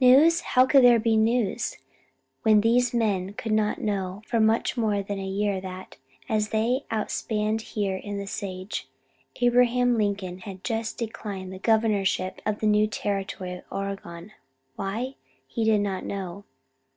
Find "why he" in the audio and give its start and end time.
14.74-15.62